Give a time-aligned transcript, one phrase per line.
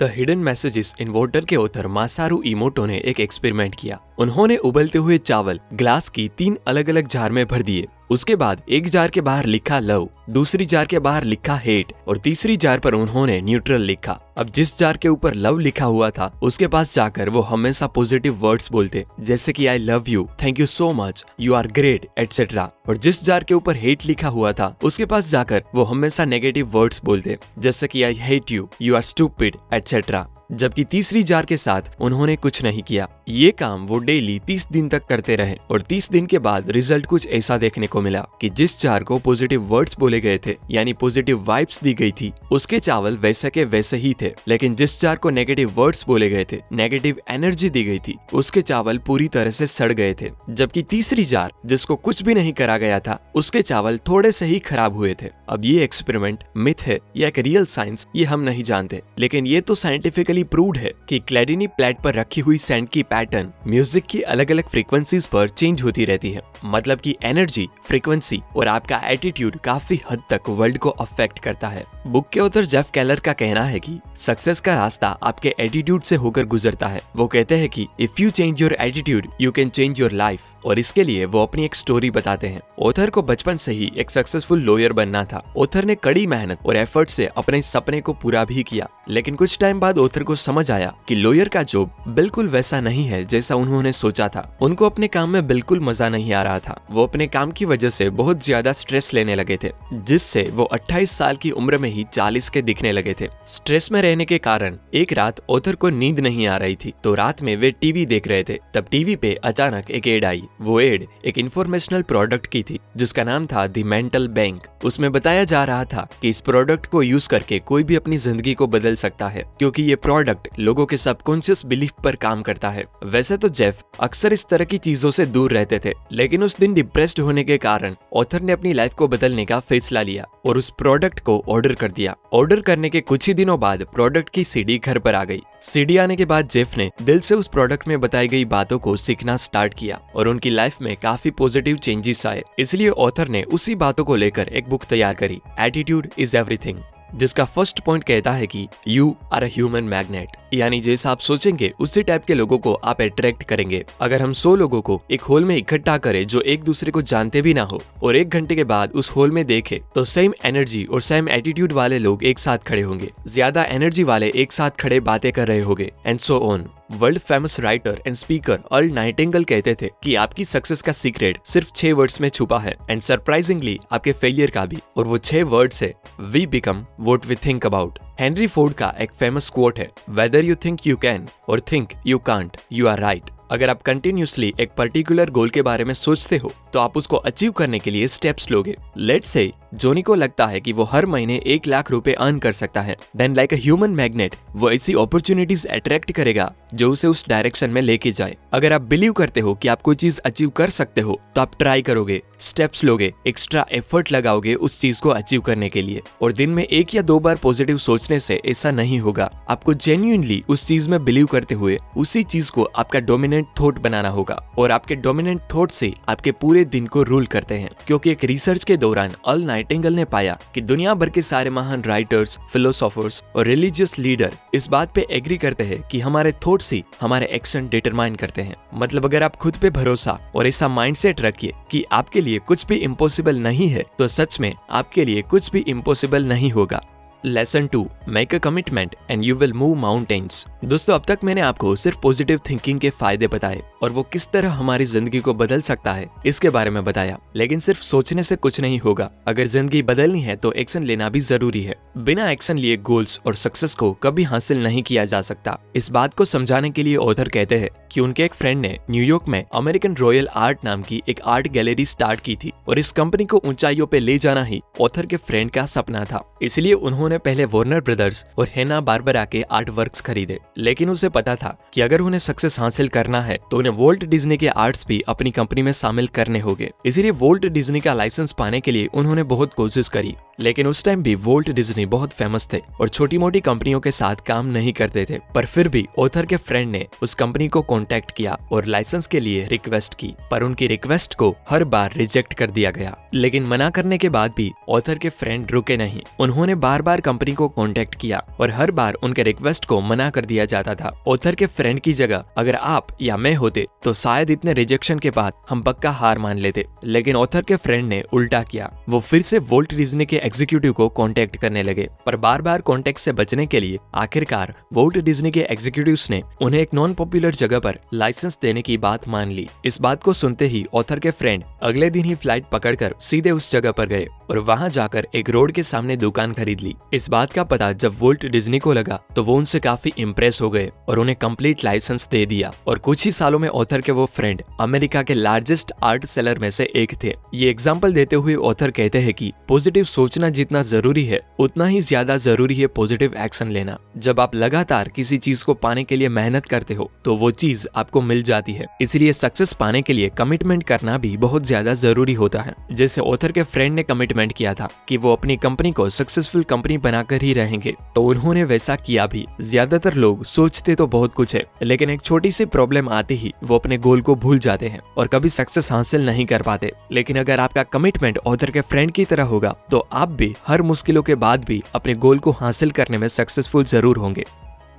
[0.00, 4.98] The hidden messages in water के author Masaru Emoto ने एक एक्सपेरिमेंट किया। उन्होंने उबलते
[4.98, 9.10] हुए चावल ग्लास की तीन अलग अलग जार में भर दिए। उसके बाद एक जार
[9.10, 13.40] के बाहर लिखा लव, दूसरी जार के बाहर लिखा हेट और तीसरी जार पर उन्होंने
[13.40, 17.40] न्यूट्रल लिखा। अब जिस जार के ऊपर लव लिखा हुआ था, उसके पास जाकर वो
[17.40, 21.66] हमेशा पॉजिटिव वर्ड्स बोलते, जैसे कि I love you thank you so much you are
[21.68, 25.84] great etcetera और जिस जार के ऊपर हेट लिखा हुआ था, उसके पास जाकर वो
[25.84, 31.22] हमेशा नेगेटिव वर्ड्स बोलते, जैसे कि I hate you you are stupid etcetera जबकि तीसरी
[31.22, 35.36] जार के साथ उन्होंने कुछ नहीं किया। ये काम वो डेली तीस दिन तक करते
[35.36, 39.04] रहे और तीस दिन के बाद रिज़ल्ट कुछ ऐसा देखने को मिला कि जिस जार
[39.04, 43.50] को पॉजिटिव वर्ड्स बोले गए थे, यानी पॉजिटिव वाइब्स दी गई थी, उसके चावल वैसे
[43.50, 47.70] के वैसे ही थे। लेकिन जिस जार को नेगेटिव वर्ड्स बोले गए थे नेगेटिव एनर्जी
[47.70, 51.96] दी गई थी, उसके चावल पूरी तरह से सड़ गए थे। जबकि तीसरी जार, जिसको
[51.96, 55.64] कुछ भी नहीं करा गया था, उसके चावल थोड़े से ही खराब हुए थे। अब
[55.64, 59.74] ये एक्सपेरिमेंट मिथ है या एक रियल साइंस ये हम नहीं जानते। लेकिन ये तो
[59.74, 64.50] साइंटिफिकली प्रूव्ड है कि क्लेडिनी प्लेट पर रखी हुई सैंड की पैटर्न म्यूज़िक की अलग
[64.50, 70.00] अलग फ्रीक्वेंसीज पर चेंज होती रहती है। मतलब कि एनर्जी फ्रीक्वेंसी और आपका एटीट्यूड काफ़ी
[70.10, 73.80] हद तक वर्ल्ड को अफेक्ट करता है। बुक के ऑथर जेफ कैलर का कहना है
[73.80, 78.20] कि सक्सेस का रास्ता आपके एटीट्यूड से होकर गुजरता है। वो कहते हैं कि if
[78.20, 81.74] you change your attitude you can change your life और इसके लिए वो अपनी एक
[81.74, 85.94] स्टोरी बताते हैं। ऑथर को बचपन से ही एक सक्सेसफुल लॉयर बनना था। ऑथर ने
[85.94, 89.98] कड़ी मेहनत और एफर्ट से अपने सपने को पूरा भी किया। लेकिन कुछ टाइम बाद
[89.98, 94.28] ओथर को समझ आया कि लॉयर का जॉब बिल्कुल वैसा नहीं है जैसा उन्होंने सोचा
[94.28, 97.64] था। उनको अपने काम में बिल्कुल मज़ा नहीं आ रहा था। वो अपने काम की
[97.64, 101.88] वजह से बहुत ज़्यादा स्ट्रेस लेने लगे थे, जिससे वो 28 साल की उम्र में
[101.90, 105.90] ही 40 के दिखने लगे थे। स्ट्रेस में रहने के कारण एक रात ओथर को
[105.90, 109.16] नींद नहीं आ रही थी तो रात में वे टीवी देख रहे थे। तब टीवी
[109.16, 113.66] पे अचानक एक एड आई। वो एड एक इंफॉर्मेशनल प्रोडक्ट की थी, जिसका नाम था
[113.66, 117.82] दी मेंटल बैंक उसमें बताया जा रहा था की इस प्रोडक्ट को यूज़ करके कोई
[117.82, 122.16] भी अपनी ज़िंदगी को बदल सकता है, क्योंकि ये प्रोडक्ट लोगों के सबकॉन्शियस बिलीफ पर
[122.16, 125.92] काम करता है। वैसे तो जेफ अक्सर इस तरह की चीज़ों से दूर रहते थे,
[126.12, 130.02] लेकिन उस दिन डिप्रेस्ड होने के कारण ऑथर ने अपनी लाइफ को बदलने का फैसला
[130.02, 133.82] लिया और उस प्रोडक्ट को ऑर्डर कर दिया। ऑर्डर करने के कुछ ही दिनों बाद
[133.94, 137.34] प्रोडक्ट की सीडी घर पर आ गई। सीडी आने के बाद जेफ ने दिल से
[137.34, 141.30] उस प्रोडक्ट में बताई गई बातों को सीखना स्टार्ट किया और उनकी लाइफ में काफ़ी
[141.32, 146.08] पॉजिटिव चेंजेस आए। इसलिए ऑथर ने उसी बातों को लेकर एक बुक तैयार करी एटीट्यूड
[146.18, 146.78] इज़ एवरीथिंग
[147.14, 151.72] जिसका फ़र्स्ट पॉइंट कहता है कि you are a human magnet यानी जैसा आप सोचेंगे,
[151.80, 155.44] उसी टाइप के लोगों को आप अट्रैक्ट करेंगे। अगर हम सौ लोगों को एक होल
[155.44, 158.64] में इकट्ठा करें जो एक दूसरे को जानते भी ना हो, और एक घंटे के
[158.64, 162.58] बाद उस होल में देखे तो सेम एनर्जी और सेम एटीट्यूड वाले लोग एक साथ
[162.66, 166.66] खड़े होंगे। ज़्यादा एनर्जी वाले एक साथ खड़े बातें कर रहे होंगे and so on
[166.90, 171.72] world famous writer and speaker Earl Nightingale कहते थे कि आपकी सक्सेस का सीक्रेट सिर्फ़
[171.76, 175.82] छह वर्ड्स में छुपा है एंड सरप्राइजिंगली आपके फेलियर का भी। और वो छह वर्ड्स
[175.82, 175.92] है
[176.22, 180.54] we become what we think about Henry Ford का एक फ़ेमस कोट है whether you
[180.54, 185.30] think you can और think you can't you are right अगर आप कंटिन्यूसली एक पर्टिकुलर
[185.30, 188.74] गोल के बारे में सोचते हो तो आप उसको अचीव करने के लिए स्टेप्स लोगे।
[188.96, 192.52] लेट से जोनी को लगता है कि वो हर महीने एक लाख रुपए अर्न कर
[192.52, 197.24] सकता है। Then like a human magnet वो ऐसी अपॉर्चुनिटीज़ अट्रैक्ट करेगा। जो उसे उस
[197.28, 200.70] डायरेक्शन में लेके जाए। अगर आप बिलीव करते हो कि आप कोई चीज़ अचीव कर
[200.70, 205.40] सकते हो तो आप ट्राई करोगे स्टेप्स लोगे एक्स्ट्रा एफर्ट लगाओगे उस चीज़ को अचीव
[205.40, 208.98] करने के लिए। और दिन में एक या दो बार पॉजिटिव सोचने से ऐसा नहीं
[208.98, 213.78] होगा। आपको जेन्यूनली उस चीज़ में बिलीव करते हुए उसी चीज़ को आपका डोमिनेंट थॉट
[213.78, 218.10] बनाना होगा। और आपके डोमिनेंट थॉट से आपके पूरे दिन को रूल करते हैं। क्योंकि
[218.10, 222.38] एक रिसर्च के दौरान अल नाइटिंगल ने पाया कि दुनिया भर के सारे महान राइटर्स
[222.52, 227.26] फिलोसोफर्स और रिलीजियस लीडर इस बात पे एग्री करते हैं कि हमारे थॉट्स ही हमारे
[227.26, 231.84] एक्शन डिटरमाइन करते हैं। मतलब अगर आप खुद पे भरोसा और ऐसा माइंडसेट रखिए कि
[231.92, 236.24] आपके लिए कुछ भी इम्पोसिबल नहीं है तो सच में आपके लिए कुछ भी इम्पोसिबल
[236.24, 236.80] नहीं होगा।
[237.24, 241.74] Lesson two make a commitment and you will move mountains दोस्तों, अब तक मैंने आपको
[241.76, 245.92] सिर्फ़ पॉजिटिव थिंकिंग के फ़ायदे बताए। और वो किस तरह हमारी ज़िंदगी को बदल सकता
[245.92, 250.20] है, इसके बारे में बताया। लेकिन सिर्फ़ सोचने से कुछ नहीं होगा। अगर ज़िंदगी बदलनी
[250.20, 254.22] है तो एक्शन लेना भी ज़रूरी है। बिना एक्शन लिए गोल्स और सक्सेस को कभी
[254.24, 258.00] हासिल नहीं किया जा सकता। इस बात को समझाने के लिए ऑथर कहते हैं कि
[258.00, 262.20] उनके एक फ्रेंड ने न्यूयॉर्क में अमेरिकन रॉयल आर्ट नाम की एक आर्ट गैलरी स्टार्ट
[262.20, 265.66] की थी और इस कंपनी को ऊंचाइयों पे ले जाना ही ऑथर के फ्रेंड का
[265.66, 270.90] सपना था। इसलिए उन्होंने पहले वार्नर ब्रदर्स और हेना बारबरा के आर्ट वर्क खरीदे। लेकिन
[270.90, 274.48] उसे पता था की अगर उन्हें सक्सेस हासिल करना है तो उन्हें वोल्ट डिज्नी के
[274.48, 278.72] आर्ट्स भी अपनी कंपनी में शामिल करने होंगे। इसीलिए वोल्ट डिज्नी का लाइसेंस पाने के
[278.72, 282.88] लिए उन्होंने बहुत कोशिश करी, लेकिन उस टाइम भी वोल्ट डिज्नी बहुत फ़ेमस थे और
[282.88, 286.70] छोटी मोटी कंपनियों के साथ काम नहीं करते थे, पर फिर भी ऑथर के फ्रेंड
[286.70, 291.14] ने उस कंपनी को कॉन्टेक्ट किया और लाइसेंस के लिए रिक्वेस्ट की, पर उनकी रिक्वेस्ट
[291.14, 295.08] को हर बार रिजेक्ट कर दिया गया। लेकिन मना करने के बाद भी ऑथर के
[295.10, 299.64] फ्रेंड रुके नहीं। उन्होंने बार बार कंपनी को कॉन्टेक्ट किया और हर बार उनके रिक्वेस्ट
[299.64, 303.34] को मना कर दिया जाता था। ऑथर के फ्रेंड की जगह, अगर आप या मैं
[303.34, 307.56] होते तो शायद इतने रिजेक्शन के बाद हम पक्का हार मान लेते। लेकिन ऑथर के
[307.56, 311.88] फ्रेंड ने उल्टा किया। वो फिर से वोल्ट डिज्नी के एग्जीक्यूटिव को कॉन्टेक्ट करने लगे।
[312.06, 316.60] पर बार बार कॉन्टेक्ट से बचने के लिए आखिरकार वोल्ट डिज्नी के एग्जीक्यूटिव ने उन्हें
[316.60, 320.46] एक नॉन पॉपुलर जगह पर लाइसेंस देने की बात मान ली। इस बात को सुनते
[320.46, 324.38] ही ऑथर के फ्रेंड अगले दिन ही फ़्लाइट पकड़कर सीधे उस जगह पर गए। और
[324.40, 328.26] वहाँ जाकर एक रोड के सामने दुकान खरीद ली। इस बात का पता जब वोल्ट
[328.26, 332.24] डिज्नी को लगा तो वो उनसे काफ़ी इम्प्रेस हो गए और उन्हें कंप्लीट लाइसेंस दे
[332.26, 336.38] दिया। और कुछ ही सालों में ऑथर के वो फ्रेंड अमेरिका के लार्जेस्ट आर्ट सेलर
[336.38, 340.62] में से एक थे। ये एग्ज़ाम्पल देते हुए ऑथर कहते हैं कि पॉजिटिव सोचना जितना
[340.64, 345.44] ज़रूरी है, उतना ही ज़्यादा ज़रूरी है पॉजिटिव एक्शन लेना। जब आप लगातार किसी चीज़
[345.44, 349.12] को पाने के लिए मेहनत करते हो तो वो चीज़ आपको मिल जाती है। इसलिए
[349.14, 353.42] सक्सेस पाने के लिए कमिटमेंट करना भी बहुत ज़्यादा ज़रूरी होता है। जैसे ऑथर के
[353.44, 357.74] फ्रेंड ने कमिटमेंट किया था कि वो अपनी कंपनी को सक्सेसफुल कंपनी बनाकर ही रहेंगे।
[357.94, 362.30] तो उन्होंने वैसा किया भी। ज़्यादातर लोग सोचते तो बहुत कुछ है, लेकिन एक छोटी
[362.30, 366.06] सी प्रॉब्लम आते ही वो अपने गोल को भूल जाते हैं और कभी सक्सेस हासिल
[366.06, 370.08] नहीं कर पाते। लेकिन अगर आपका कमिटमेंट ऑथर के फ्रेंड की तरह होगा तो आप
[370.12, 374.24] भी हर मुश्किलों के बाद भी अपने गोल को हासिल करने में सक्सेसफुल ज़रूर होंगे।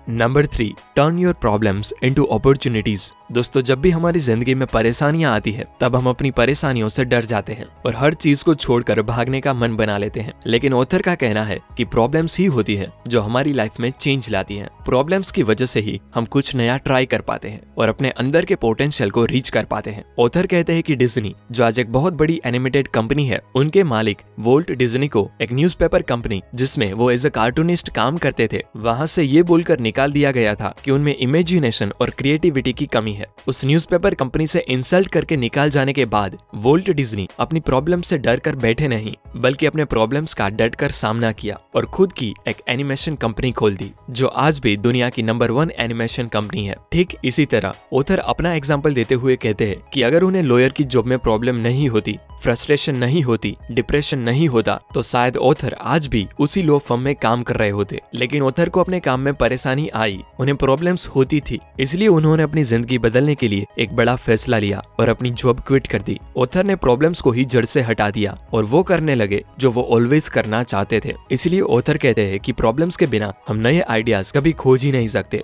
[0.08, 5.52] Number three turn your problems into opportunities दोस्तों, जब भी हमारी ज़िंदगी में परेशानियाँ आती
[5.52, 9.42] है, तब हम अपनी परेशानियों से डर जाते हैं और हर चीज़ को छोड़कर भागने
[9.42, 12.88] का मन बना लेते हैं। लेकिन ऑथर का कहना है कि प्रॉब्लम्स ही होती है
[13.08, 16.78] जो हमारी लाइफ में चेंज लाती है। प्रॉब्लम्स की वजह से ही हम कुछ नया
[16.78, 20.48] ट्राई कर पाते हैं और अपने अंदर के पोटेंशियल को रीच कर पाते हैं। ऑथर
[20.48, 24.72] कहते हैं कि डिज्नी, जो आज एक बहुत बड़ी एनिमेटेड कंपनी है, उनके मालिक वोल्ट
[24.72, 29.24] डिज्नी को एक न्यूज़पेपर कंपनी जिसमें वो एज ए कार्टूनिस्ट काम करते थे, वहाँ से
[29.24, 33.64] ये बोलकर निकाल दिया गया था कि उनमें इमेजिनेशन और क्रिएटिविटी की कमी है। उस
[33.66, 38.40] न्यूज़पेपर कंपनी से इंसल्ट करके निकाल जाने के बाद वोल्ट डिज्नी अपनी प्रॉब्लम से डर
[38.40, 42.62] कर बैठे नहीं, बल्कि अपने प्रॉब्लम्स का डट कर सामना किया और खुद की एक
[42.70, 47.16] एनिमेशन कंपनी खोल दी, जो आज भी दुनिया की नंबर वन एनिमेशन कंपनी है। ठीक
[47.26, 51.06] इसी तरह ओथर अपना एग्ज़ाम्पल देते हुए कहते हैं कि अगर उन्हें लॉयर की जॉब
[51.06, 56.26] में प्रॉब्लम नहीं होती फ्रस्ट्रेशन नहीं होती, डिप्रेशन नहीं होता तो शायद ओथर आज भी
[56.40, 59.88] उसी लो फर्म में काम कर रहे होते। लेकिन ओथर को अपने काम में परेशानी
[59.90, 64.60] आई, उन्हें प्रॉब्लम्स होती थी, इसलिए उन्होंने अपनी ज़िंदगी बदलने के लिए एक बड़ा फैसला
[64.60, 68.10] लिया और अपनी जॉब क्विट कर दी। ओथर ने प्रॉब्लम्स को ही जड़ से हटा
[68.12, 72.40] दिया और वो करने लगे जो वो ऑलवेज करना चाहते थे। इसलिए ओथर कहते हैं
[72.40, 75.44] कि प्रॉब्लम्स के बिना हम नए आइडियाज़ कभी खोज ही नहीं सकते।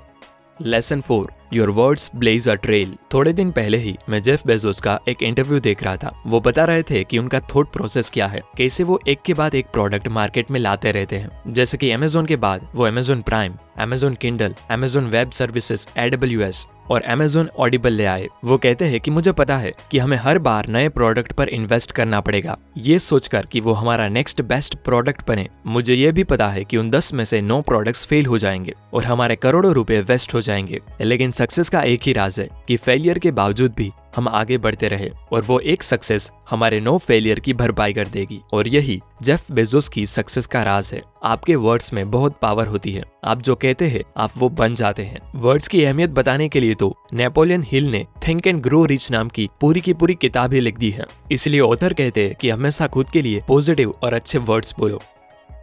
[0.65, 4.99] Lesson four your words blaze a trail थोड़े दिन पहले ही मैं जेफ बेजोस का
[5.07, 8.41] एक इंटरव्यू देख रहा था। वो बता रहे थे कि उनका थॉट प्रोसेस क्या है,
[8.57, 12.25] कैसे वो एक के बाद एक प्रोडक्ट मार्केट में लाते रहते हैं। जैसे कि अमेजोन
[12.25, 16.41] के बाद वो Amazon Prime Amazon Kindle Amazon web services AWS
[16.89, 20.39] और अमेजोन ऑडिबल ले आए। वो कहते हैं कि मुझे पता है कि हमें हर
[20.39, 25.27] बार नए प्रोडक्ट पर इन्वेस्ट करना पड़ेगा। ये सोचकर कि वो हमारा नेक्स्ट बेस्ट प्रोडक्ट
[25.27, 28.37] बने, मुझे ये भी पता है कि उन दस में से नौ प्रोडक्ट्स फेल हो
[28.37, 32.49] जाएँगे और हमारे करोड़ों रुपए वेस्ट हो जाएँगे। लेकिन सक्सेस का एक ही राज है
[32.67, 36.97] कि फेलियर के बावजूद भी हम आगे बढ़ते रहे और वो एक सक्सेस हमारे नो
[36.97, 41.55] फेलियर की भरपाई कर देगी। और यही जेफ बेजोस की सक्सेस का राज है। आपके
[41.55, 45.19] वर्ड्स में बहुत पावर होती है। आप जो कहते हैं, आप वो बन जाते हैं।
[45.35, 49.29] वर्ड्स की अहमियत बताने के लिए तो नेपोलियन हिल ने थिंक एंड ग्रो रिच नाम
[49.29, 52.87] की पूरी की पूरी किताब ही लिख दी है। इसलिए ऑथर कहते हैं कि हमेशा
[52.87, 55.01] खुद के लिए पॉजिटिव और अच्छे वर्ड्स बोलो।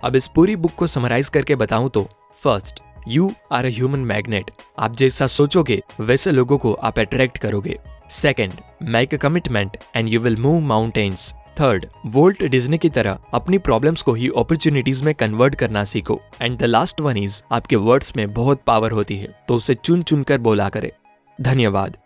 [0.05, 4.51] अब इस पूरी बुक को समराइज करके बताऊँ तो first you are a human magnet
[4.79, 7.77] आप जैसा सोचोगे, वैसे लोगों को आप अट्रैक्ट करोगे।
[8.10, 8.52] Second
[8.82, 14.02] make a commitment and you will move mountains third Walt Disney की तरह अपनी प्रॉब्लम्स
[14.02, 18.32] को ही अपॉर्चुनिटीज़ में कन्वर्ट करना सीखो। And the last one is आपके वर्ड्स में
[18.34, 20.93] बहुत पावर होती है तो उसे चुन चुन कर बोला करे।
[21.38, 21.96] धन्यवाद।